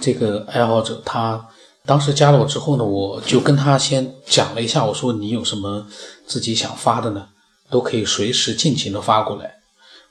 [0.00, 1.48] 这个爱好者，他
[1.84, 5.86] 当时加了我之后呢，我就跟他先讲了一下，我说你有什么
[6.26, 7.28] 自己想发的呢，
[7.70, 9.54] 都可以随时尽情的发过来。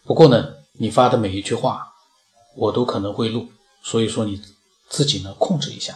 [0.04, 0.46] 不过呢，
[0.80, 1.88] 你发的每一句话，
[2.56, 3.48] 我都可能会录，
[3.84, 4.42] 所以说你
[4.90, 5.96] 自己呢控制一下。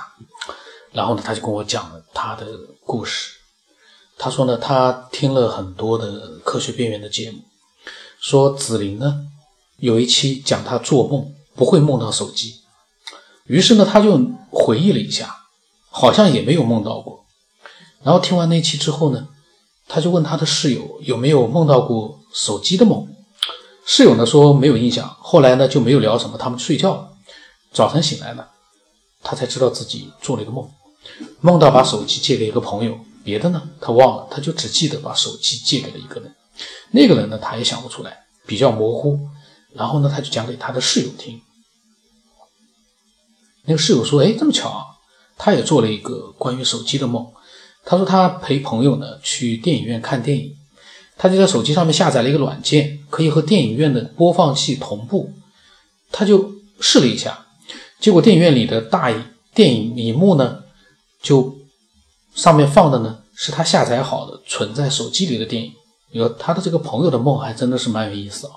[0.92, 2.46] 然后呢，他就跟我讲了他的
[2.86, 3.32] 故事。
[4.18, 7.40] 他说呢，他听了很多的科学边缘的节目，
[8.20, 9.28] 说紫菱呢
[9.78, 12.61] 有一期讲他做梦不会梦到手机，
[13.46, 14.20] 于是呢他就
[14.50, 15.36] 回忆了一下，
[15.90, 17.26] 好像也没有梦到过。
[18.04, 19.28] 然后听完那期之后呢，
[19.88, 23.08] 他就问他的室友有没有梦到过手机的梦，
[23.86, 25.08] 室友呢说没有印象。
[25.20, 27.10] 后来呢就没有聊什么，他们睡觉了。
[27.72, 28.46] 早晨醒来呢，
[29.22, 30.70] 他才知道自己做了一个梦，
[31.42, 32.98] 梦到把手机借给一个朋友。
[33.24, 36.36] 别的呢，他忘了，他就只记得把手机借给了一个人，
[36.90, 39.20] 那个人呢，他也想不出来，比较模糊。
[39.74, 41.40] 然后呢，他就讲给他的室友听。
[43.72, 44.86] 那个室友说：“哎，这么巧啊，
[45.38, 47.26] 他也做了一个关于手机的梦。
[47.86, 50.54] 他说他陪朋友呢去电影院看电影，
[51.18, 55.32] 他就在手机上面下载了一个软件，可以和电影院的播放器同步。
[56.12, 57.48] 他就试了一下，
[58.00, 59.12] 结果电影院里的大
[59.56, 60.64] 电影荧幕呢
[61.22, 61.58] 就。”
[62.34, 65.74] 上面放的呢是他下载好的存在手机里的电影，
[66.14, 68.54] 你说他的这个朋友的梦还真的是蛮有意思啊。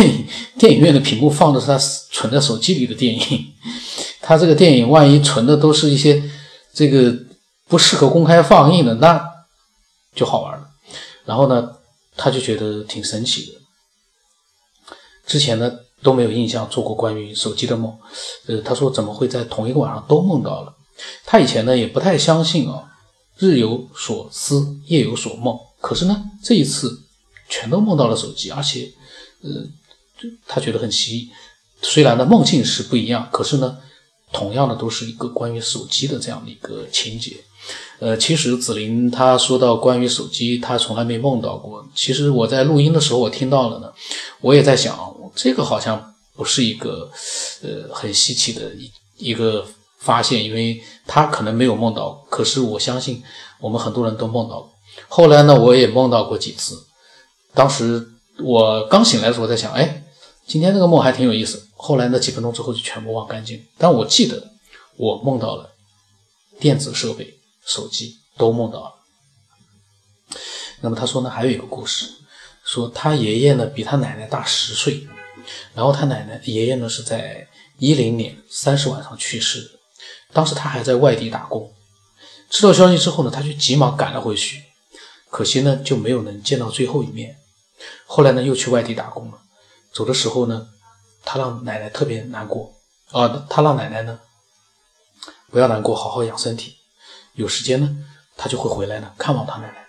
[0.00, 0.26] 电 影
[0.58, 1.76] 电影院的屏幕放的是他
[2.10, 3.52] 存在手机里的电影，
[4.22, 6.22] 他这个电影万一存的都是一些
[6.72, 7.14] 这个
[7.68, 9.22] 不适合公开放映的，那
[10.14, 10.66] 就好玩了。
[11.26, 11.70] 然后呢，
[12.16, 14.94] 他就觉得挺神奇的，
[15.26, 15.70] 之前呢
[16.02, 17.94] 都没有印象做过关于手机的梦，
[18.46, 20.74] 呃，他说怎么会在同一个晚上都梦到了？
[21.24, 22.84] 他以前呢也不太相信啊，
[23.38, 25.58] 日有所思，夜有所梦。
[25.80, 27.02] 可是呢，这一次
[27.48, 28.90] 全都梦到了手机，而且，
[29.42, 29.50] 呃，
[30.46, 31.28] 他觉得很奇异。
[31.82, 33.78] 虽然呢梦境是不一样，可是呢，
[34.32, 37.36] 同样的都是一个关于手机的这样的一个情节。
[37.98, 41.86] 呃，其实紫菱他说到关于手机，他从来没梦到过。
[41.94, 43.92] 其实我在录音的时候我听到了呢，
[44.40, 44.98] 我也在想，
[45.34, 47.10] 这个好像不是一个
[47.62, 49.66] 呃很稀奇的一一个。
[50.02, 53.22] 发现，因为他可能没有梦到，可是我相信
[53.60, 54.70] 我们很多人都梦到过。
[55.08, 56.74] 后来呢，我也梦到过几次。
[57.52, 58.08] 当时
[58.38, 59.99] 我刚醒来的时候，在想，哎，
[60.50, 61.68] 今天这个梦还挺有意思。
[61.76, 63.64] 后来呢，几分钟之后就全部忘干净。
[63.78, 64.50] 但我记得
[64.96, 65.70] 我梦到了
[66.58, 68.94] 电子设备、手机都梦到了。
[70.80, 72.10] 那么他说呢，还有一个故事，
[72.64, 75.06] 说他爷爷呢比他奶奶大十岁，
[75.72, 77.46] 然后他奶奶爷爷呢是在
[77.78, 79.70] 一零年三十晚上去世的。
[80.32, 81.72] 当时他还在外地打工，
[82.50, 84.64] 知道消息之后呢，他就急忙赶了回去，
[85.30, 87.36] 可惜呢就没有能见到最后一面。
[88.04, 89.38] 后来呢又去外地打工了，
[89.92, 90.68] 走的时候呢，
[91.24, 92.72] 他让奶奶特别难过
[93.10, 94.20] 啊，他让奶奶呢
[95.50, 96.76] 不要难过，好好养身体，
[97.34, 98.04] 有时间呢
[98.36, 99.86] 他就会回来呢看望他奶奶。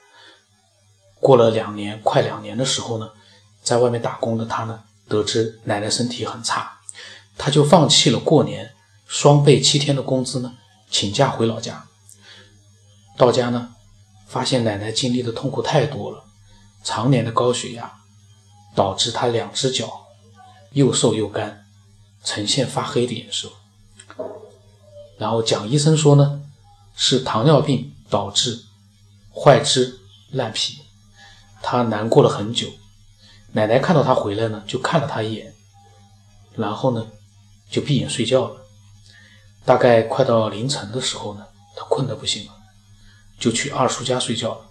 [1.19, 3.12] 过了两年，快两年的时候呢，
[3.62, 6.79] 在外面打工的他呢，得知奶奶身体很差，
[7.38, 8.73] 他就放弃了过年。
[9.06, 10.53] 双倍七天的工资呢，
[10.89, 11.85] 请假回老家。
[13.18, 13.75] 到家呢，
[14.25, 16.23] 发现奶奶经历的痛苦太多了，
[16.81, 18.00] 常年的高血压
[18.75, 20.07] 导致他两只脚
[20.71, 21.65] 又瘦又干，
[22.23, 23.51] 呈现发黑的颜色。
[25.17, 26.41] 然后蒋医生说呢，
[26.95, 28.63] 是糖尿病导致
[29.33, 29.99] 坏肢
[30.31, 30.79] 烂皮。
[31.61, 32.67] 他难过了很久。
[33.51, 35.53] 奶奶看到他回来呢，就看了他一眼，
[36.55, 37.05] 然后呢，
[37.69, 38.61] 就闭眼睡觉了。
[39.63, 41.45] 大概快到凌晨的时候呢，
[41.75, 42.53] 他困得不行了，
[43.38, 44.61] 就去二叔家睡觉了。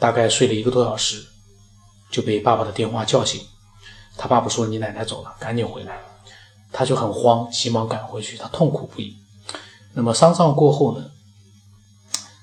[0.00, 1.24] 大概睡了一个多小时，
[2.10, 3.46] 就被爸爸的电话叫醒。
[4.16, 6.00] 他爸爸说：“你奶奶走了，赶紧回来。”
[6.72, 8.36] 他就很慌，急忙赶回去。
[8.36, 9.16] 他痛苦不已。
[9.94, 11.10] 那么丧葬过后呢，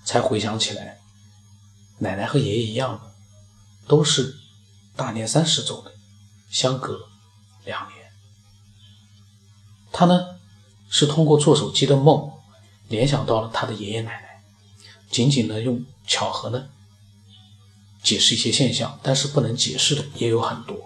[0.04, 1.00] 才回想起来，
[2.00, 3.00] 奶奶和爷爷一样，
[3.88, 4.36] 都是
[4.96, 5.92] 大年三十走的，
[6.50, 7.08] 相隔
[7.64, 8.12] 两年。
[9.92, 10.38] 他呢？
[10.90, 12.32] 是通过做手机的梦，
[12.88, 14.42] 联想到了他的爷爷奶奶，
[15.12, 16.70] 仅仅呢用巧合呢
[18.08, 20.78] 解释一些现象，但是不能解释的也有很多。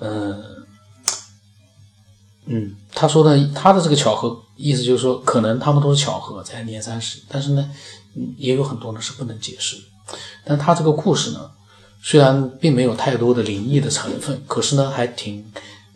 [0.00, 0.66] 嗯
[2.46, 7.70] 嗯，他说呢，他的这个巧合意思就是说，可能他们都是巧合在年三十，但是呢，
[8.36, 9.76] 也有很多呢是不能解释。
[10.44, 11.50] 但他这个故事呢，
[12.02, 15.44] 虽然并没有太多的灵异的成分，可是呢还挺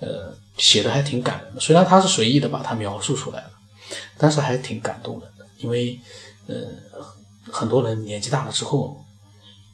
[0.01, 0.37] 呃。
[0.59, 3.51] 写的还挺感人的，虽然他是随意的把它描述出来了，
[4.17, 5.47] 但是还挺感动人的。
[5.59, 5.97] 因为，
[6.49, 6.57] 呃，
[7.49, 9.01] 很多人年纪大了之后，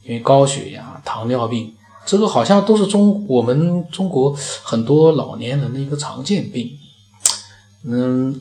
[0.05, 1.75] 因为高血压、糖尿病，
[2.05, 6.77] 这个好像都是中我们中国很多老年人的一个常见病。
[7.83, 8.39] 嗯，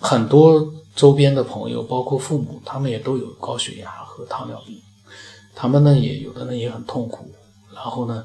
[0.00, 4.80] 很多周边的朋友，包括父母，他们也都有高血压和糖尿病，
[5.54, 7.30] 他们呢也有的呢也很痛苦，
[7.74, 8.24] 然后呢，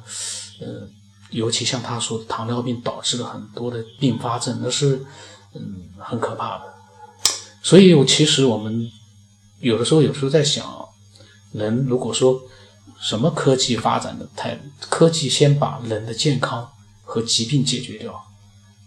[0.61, 0.87] 呃，
[1.31, 5.03] 尤其像他说的，糖尿病导致了很多的并发症，那是
[5.53, 6.63] 嗯很可怕的。
[7.61, 8.91] 所以，其实我们
[9.59, 10.65] 有的时候，有时候在想，
[11.53, 12.41] 人如果说
[12.99, 14.59] 什么科技发展的太，
[14.89, 16.69] 科技先把人的健康
[17.03, 18.21] 和疾病解决掉，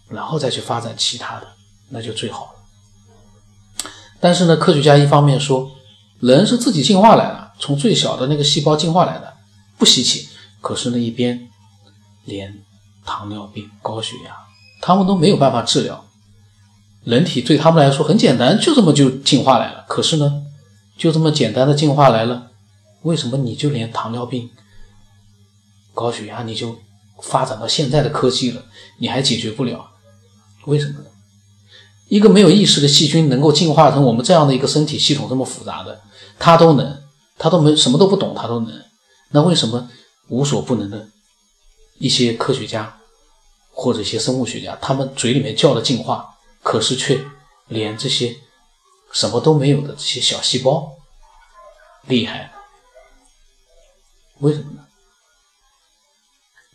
[0.09, 1.47] 然后再去发展其他的，
[1.89, 3.91] 那就最好了。
[4.19, 5.71] 但是呢，科学家一方面说，
[6.21, 9.35] 人是自己进化来的，从最小的那个细胞进化来的，
[9.79, 10.29] 不稀奇。
[10.61, 11.49] 可是那一边，
[12.25, 12.63] 连
[13.05, 14.35] 糖尿病、高血压，
[14.81, 16.05] 他们都没有办法治疗。
[17.05, 19.85] 人体对他们来说很简单，就这么就进化来了。
[19.87, 20.43] 可是呢，
[20.99, 22.51] 就这么简单的进化来了，
[23.03, 24.51] 为什么你就连糖尿病、
[25.95, 26.79] 高血压，你就
[27.23, 28.65] 发展到现在的科技了，
[28.99, 29.91] 你还解决不了？
[30.67, 31.07] 为什么呢？
[32.09, 36.01] 一个没有意识的细菌能够进化成我们这样的一个身体系统这么复杂的，
[36.39, 37.03] 它都能，
[37.39, 38.85] 它都没什么都不懂，它都能。
[39.31, 39.89] 那为什么
[40.29, 41.09] 无所不能的
[41.99, 42.99] 一些科学家
[43.73, 46.33] 或者一些生物学家，他们嘴里面叫的进化？
[46.63, 47.25] 可是却
[47.69, 48.37] 连这些
[49.13, 50.93] 什么都没有的这些小细胞
[52.09, 52.53] 厉害，
[54.39, 54.87] 为什么呢？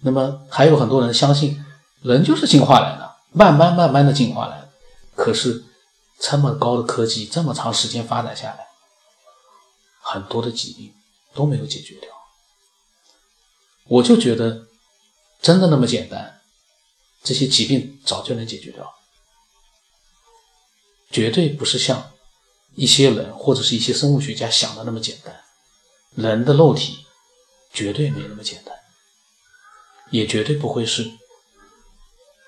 [0.01, 1.63] 那么还有很多人相信
[2.01, 4.69] 人就是进化来的，慢慢慢慢的进化来的。
[5.15, 5.63] 可是
[6.19, 8.67] 这么高的科技，这么长时间发展下来，
[10.01, 10.93] 很多的疾病
[11.35, 12.09] 都没有解决掉。
[13.85, 14.65] 我就觉得
[15.41, 16.41] 真的那么简单，
[17.21, 18.91] 这些疾病早就能解决掉。
[21.11, 22.11] 绝对不是像
[22.73, 25.43] 一些人或者是一些生物学家想的那么简单，
[26.15, 27.00] 人的肉体
[27.73, 28.75] 绝对没那么简单，
[30.09, 31.09] 也绝对不会是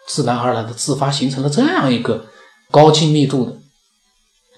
[0.08, 2.28] 自然而然的自发形成了这样一个
[2.70, 3.58] 高精密度的，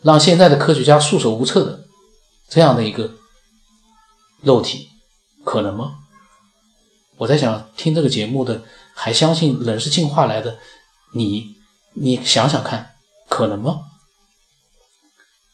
[0.01, 1.85] 让现在的科学家束手无策的
[2.50, 3.15] 这样的一个
[4.41, 4.89] 肉体，
[5.44, 6.00] 可能吗？
[7.17, 8.63] 我在想，听这个节目的
[8.94, 10.59] 还相信人是进化来的，
[11.13, 11.56] 你
[11.94, 12.95] 你想想看，
[13.29, 13.81] 可能吗？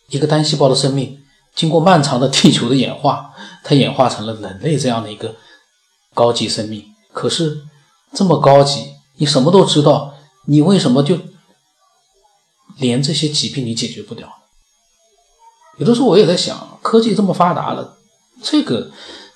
[0.07, 1.20] 一个单细胞的生命，
[1.53, 3.33] 经过漫长的地球的演化，
[3.63, 5.35] 它演化成了人类这样的一个
[6.13, 6.85] 高级生命。
[7.13, 7.61] 可是
[8.13, 10.15] 这么高级，你什么都知道，
[10.45, 11.19] 你为什么就
[12.77, 14.29] 连这些疾病你解决不了？
[15.77, 17.97] 有的时候我也在想，科技这么发达了，
[18.41, 18.89] 这个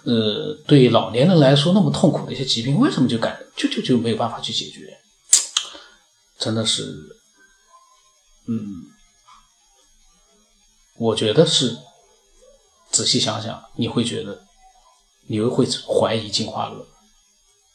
[0.04, 4.98] 呃，对老年人来说那么痛苦的一些疾病，为什么就改就就就没有办法去解决？
[6.40, 6.96] 真的是，
[8.48, 8.86] 嗯。
[10.98, 11.78] 我觉得是，
[12.96, 14.42] 仔细想想，你会觉得，
[15.28, 16.82] 你又会怀疑进化论，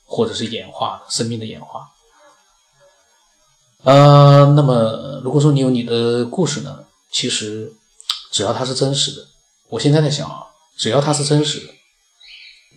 [0.06, 1.90] 或者是演化生命的演化。
[3.82, 7.70] 呃，那么如果说你有你的故事呢，其实
[8.32, 9.26] 只要它是真实的，
[9.68, 10.46] 我现在在想啊，
[10.78, 11.74] 只要它是真实的，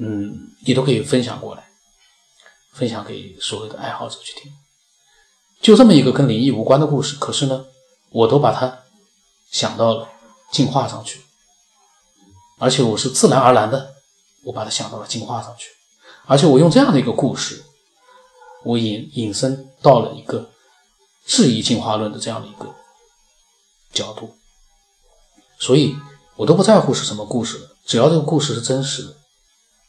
[0.01, 1.69] 嗯，你都可以分享过来，
[2.73, 4.51] 分享给所有的爱好者去听。
[5.61, 7.65] 就这么一个跟灵异无关的故事，可是呢，
[8.09, 8.79] 我都把它
[9.49, 10.09] 想到了。
[10.53, 11.19] 进化上去，
[12.59, 13.93] 而且我是自然而然的，
[14.43, 15.69] 我把它想到了进化上去，
[16.25, 17.63] 而且我用这样的一个故事，
[18.63, 20.49] 我引引申到了一个
[21.25, 22.73] 质疑进化论的这样的一个
[23.91, 24.35] 角度，
[25.59, 25.95] 所以
[26.37, 29.15] 我都不在乎是什么故事了，只要这个故事是真实的，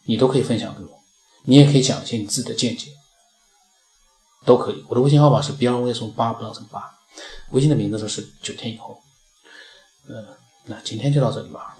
[0.04, 0.98] 你都可以分享给我，
[1.44, 2.90] 你也可以讲一些你自己的见解，
[4.44, 4.84] 都可以。
[4.88, 6.82] 我的微信号码是 B 二 V 什么八不让成八，
[7.50, 8.98] 微信的名字呢是九天以后，
[10.08, 10.26] 嗯。
[10.66, 11.76] 那今天就到这里吧。